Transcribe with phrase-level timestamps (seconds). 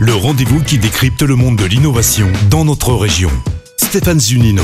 [0.00, 3.28] Le rendez-vous qui décrypte le monde de l'innovation dans notre région.
[3.76, 4.62] Stéphane Zunino.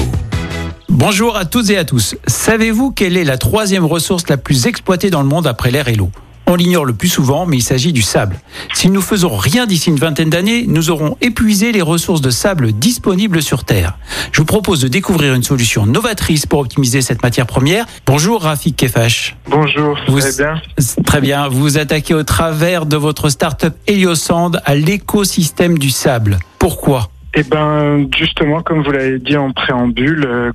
[0.88, 2.14] Bonjour à toutes et à tous.
[2.26, 5.96] Savez-vous quelle est la troisième ressource la plus exploitée dans le monde après l'air et
[5.96, 6.10] l'eau?
[6.50, 8.40] On l'ignore le plus souvent, mais il s'agit du sable.
[8.74, 12.72] Si nous faisons rien d'ici une vingtaine d'années, nous aurons épuisé les ressources de sable
[12.72, 13.96] disponibles sur Terre.
[14.32, 17.86] Je vous propose de découvrir une solution novatrice pour optimiser cette matière première.
[18.06, 19.36] Bonjour Rafik Kefash.
[19.48, 20.60] Bonjour, vous allez bien
[21.04, 21.48] Très bien.
[21.48, 26.38] Vous vous attaquez au travers de votre start-up Heliosand à l'écosystème du sable.
[26.58, 27.10] Pourquoi?
[27.32, 30.52] Eh ben, justement, comme vous l'avez dit en préambule, euh,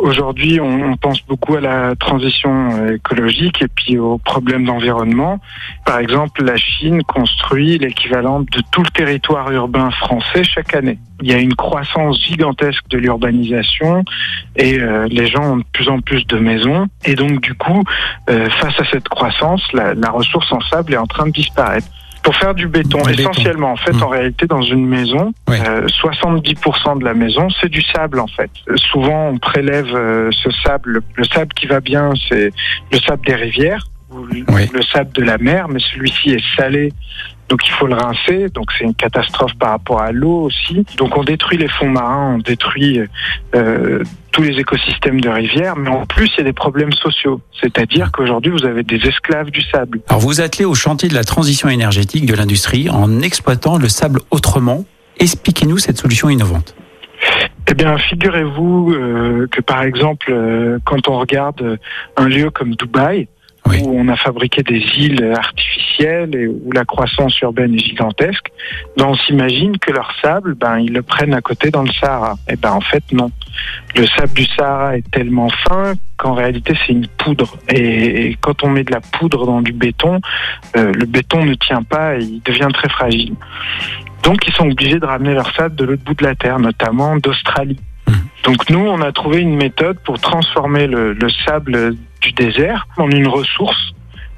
[0.00, 5.38] aujourd'hui, on, pense beaucoup à la transition euh, écologique et puis aux problèmes d'environnement.
[5.84, 10.98] Par exemple, la Chine construit l'équivalent de tout le territoire urbain français chaque année.
[11.20, 14.02] Il y a une croissance gigantesque de l'urbanisation
[14.56, 16.86] et euh, les gens ont de plus en plus de maisons.
[17.04, 17.82] Et donc, du coup,
[18.26, 21.88] face à cette croissance, la, la ressource en sable est en train de disparaître.
[22.24, 23.72] Pour faire du béton, essentiellement.
[23.72, 24.02] En fait, mmh.
[24.02, 28.50] en réalité, dans une maison, 70% euh, de la maison, c'est du sable, en fait.
[28.90, 31.02] Souvent, on prélève euh, ce sable.
[31.14, 32.50] Le sable qui va bien, c'est
[32.90, 36.92] le sable des rivières ou le sable de la mer, mais celui-ci est salé
[37.48, 40.84] donc il faut le rincer, donc c'est une catastrophe par rapport à l'eau aussi.
[40.96, 43.00] Donc on détruit les fonds marins, on détruit
[43.54, 47.40] euh, tous les écosystèmes de rivières, mais en plus il y a des problèmes sociaux.
[47.60, 50.00] C'est-à-dire qu'aujourd'hui vous avez des esclaves du sable.
[50.08, 54.20] Alors vous attelez au chantier de la transition énergétique de l'industrie en exploitant le sable
[54.30, 54.84] autrement.
[55.18, 56.74] Expliquez-nous cette solution innovante.
[57.66, 61.78] Eh bien, figurez-vous euh, que par exemple, euh, quand on regarde
[62.16, 63.28] un lieu comme Dubaï,
[63.66, 68.46] où on a fabriqué des îles artificielles et où la croissance urbaine est gigantesque,
[68.96, 72.34] ben on s'imagine que leur sable, ben ils le prennent à côté dans le Sahara.
[72.48, 73.30] Et eh ben en fait non.
[73.96, 77.56] Le sable du Sahara est tellement fin qu'en réalité c'est une poudre.
[77.68, 80.20] Et, quand on met de la poudre dans du béton,
[80.76, 83.34] euh, le béton ne tient pas et il devient très fragile.
[84.22, 87.16] Donc ils sont obligés de ramener leur sable de l'autre bout de la terre, notamment
[87.16, 87.78] d'Australie.
[88.44, 93.10] Donc nous, on a trouvé une méthode pour transformer le, le sable du désert en
[93.10, 93.94] une ressource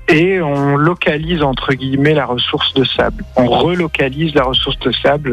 [0.08, 3.24] et on localise entre guillemets la ressource de sable.
[3.34, 5.32] On relocalise la ressource de sable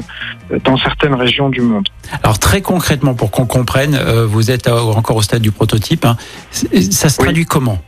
[0.52, 1.88] euh, dans certaines régions du monde.
[2.24, 6.06] Alors très concrètement, pour qu'on comprenne, euh, vous êtes encore au stade du prototype.
[6.06, 6.18] Hein.
[6.52, 7.80] Ça se traduit comment?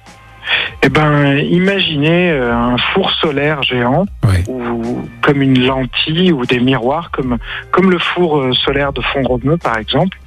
[0.82, 4.06] Eh ben, imaginez euh, un four solaire géant,
[4.48, 7.38] ou comme une lentille ou des miroirs, comme
[7.72, 10.18] comme le four solaire de Font-Romeu par exemple.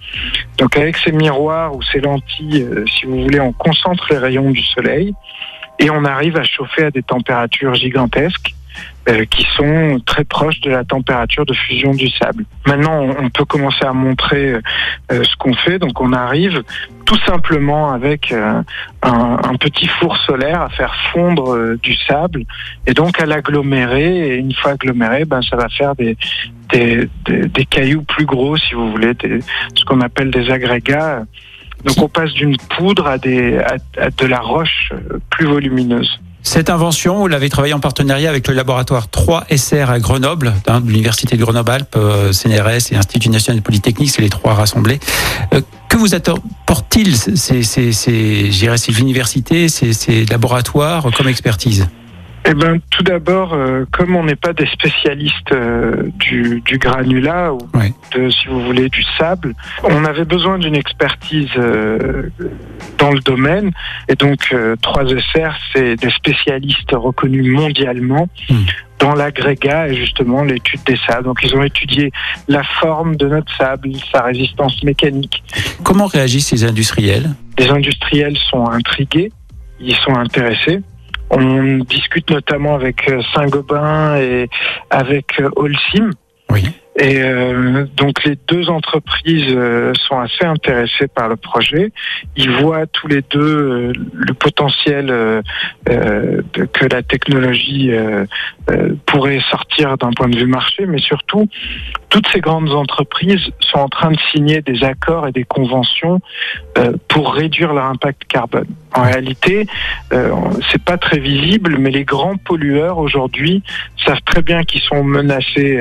[0.58, 4.50] Donc avec ces miroirs ou ces lentilles, euh, si vous voulez, on concentre les rayons
[4.50, 5.14] du soleil
[5.78, 8.54] et on arrive à chauffer à des températures gigantesques
[9.08, 12.44] euh, qui sont très proches de la température de fusion du sable.
[12.66, 14.60] Maintenant, on peut commencer à montrer euh,
[15.10, 15.78] ce qu'on fait.
[15.78, 16.62] Donc, on arrive
[17.06, 18.64] tout simplement avec un,
[19.58, 22.44] petit four solaire à faire fondre du sable
[22.86, 24.28] et donc à l'agglomérer.
[24.28, 26.16] Et une fois aggloméré, ben, ça va faire des,
[27.70, 29.12] cailloux plus gros, si vous voulez,
[29.74, 31.24] ce qu'on appelle des agrégats.
[31.84, 34.92] Donc on passe d'une poudre à, à, de la roche
[35.30, 36.20] plus volumineuse.
[36.42, 40.88] Cette invention, vous l'avez travaillée en partenariat avec le laboratoire 3SR à Grenoble, hein, de
[40.88, 45.00] l'Université de Grenoble-Alpes, euh, CNRS et Institut national polytechnique, c'est les trois rassemblés.
[45.52, 51.88] Euh, que vous apportent-ils ces, ces, ces, ces universités, ces, ces laboratoires comme expertise?
[52.44, 57.52] Eh ben, tout d'abord, euh, comme on n'est pas des spécialistes euh, du, du, granulat
[57.52, 57.58] ou
[58.14, 62.30] de, si vous voulez, du sable, on avait besoin d'une expertise euh,
[62.98, 63.72] dans le domaine.
[64.08, 68.28] Et donc, 3SR, c'est des spécialistes reconnus mondialement.
[68.48, 68.64] Hmm.
[68.98, 71.24] dans l'agrégat et justement l'étude des sables.
[71.24, 72.10] Donc ils ont étudié
[72.48, 75.42] la forme de notre sable, sa résistance mécanique.
[75.84, 77.30] Comment réagissent les industriels?
[77.58, 79.30] Les industriels sont intrigués,
[79.80, 80.80] ils sont intéressés.
[81.30, 84.48] On discute notamment avec euh, Saint-Gobain et
[84.90, 86.10] avec euh, Holcim.
[86.50, 86.64] Oui.
[87.00, 89.54] Et euh, donc les deux entreprises
[90.08, 91.92] sont assez intéressées par le projet.
[92.34, 95.06] Ils voient tous les deux le potentiel
[95.86, 97.92] que la technologie
[99.06, 101.48] pourrait sortir d'un point de vue marché, mais surtout
[102.08, 106.20] toutes ces grandes entreprises sont en train de signer des accords et des conventions
[107.06, 108.66] pour réduire leur impact carbone.
[108.94, 109.66] En réalité,
[110.10, 113.62] c'est pas très visible, mais les grands pollueurs aujourd'hui
[114.04, 115.78] savent très bien qu'ils sont menacés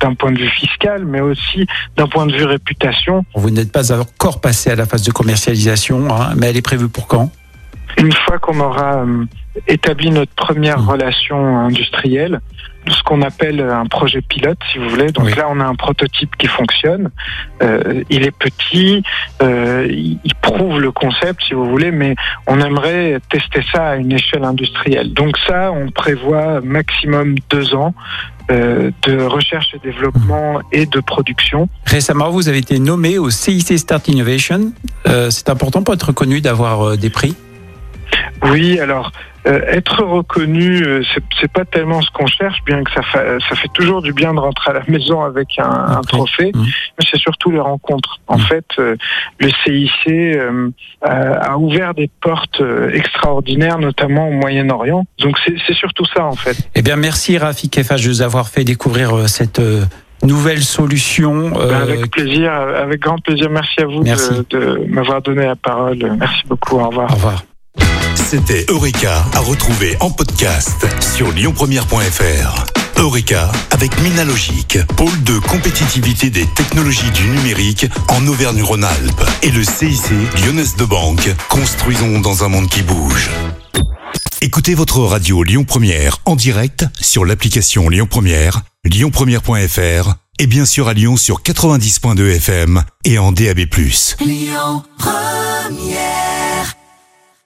[0.00, 1.66] d'un point de vue fiscale, mais aussi
[1.96, 3.24] d'un point de vue réputation.
[3.34, 6.88] Vous n'êtes pas encore passé à la phase de commercialisation, hein, mais elle est prévue
[6.88, 7.30] pour quand?
[7.96, 9.24] Une fois qu'on aura euh,
[9.66, 12.40] établi notre première relation industrielle,
[12.90, 15.10] ce qu'on appelle un projet pilote, si vous voulez.
[15.12, 17.10] Donc là, on a un prototype qui fonctionne.
[17.62, 19.02] Euh, il est petit,
[19.42, 22.14] euh, il, prouve le concept, si vous voulez, mais
[22.46, 25.12] on aimerait tester ça à une échelle industrielle.
[25.12, 27.94] Donc ça, on prévoit maximum deux ans
[28.50, 31.68] euh, de recherche et développement et de production.
[31.84, 34.72] Récemment, vous avez été nommé au CIC Start Innovation.
[35.30, 37.34] C'est important pour être reconnu d'avoir des prix
[38.50, 39.10] Oui, alors
[39.46, 41.02] euh, être reconnu, euh,
[41.40, 44.34] c'est- pas tellement ce qu'on cherche, bien que ça, fa- ça fait toujours du bien
[44.34, 48.20] de rentrer à la maison avec un, trophée, mais c'est surtout les rencontres.
[48.26, 48.96] En fait, euh,
[49.38, 50.68] le CIC euh,
[51.02, 52.62] a, ouvert des portes
[52.92, 55.04] extraordinaires, notamment au Moyen-Orient.
[55.20, 56.56] Donc c'est surtout ça, en fait.
[56.74, 59.84] Eh bien, merci Rafik Kefash de nous avoir fait découvrir cette euh,
[60.22, 61.52] nouvelle solution.
[61.58, 63.48] euh, Ben, avec plaisir, avec grand plaisir.
[63.50, 64.30] Merci à vous Merci.
[64.50, 65.98] de, de m'avoir donné la parole.
[66.18, 66.76] Merci beaucoup.
[66.78, 67.10] Au revoir.
[67.10, 67.42] Au revoir.
[68.30, 72.66] C'était Eureka à retrouver en podcast sur lyonpremière.fr.
[72.98, 80.10] Eureka avec Minalogic, pôle de compétitivité des technologies du numérique en Auvergne-Rhône-Alpes et le CIC
[80.44, 83.30] Lyonnaise de Banque, construisons dans un monde qui bouge.
[84.42, 90.88] Écoutez votre radio Lyon Première en direct sur l'application Lyon Première, lyonpremière.fr et bien sûr
[90.88, 93.60] à Lyon sur 90.2 FM et en DAB+.
[94.20, 96.47] Lyon Première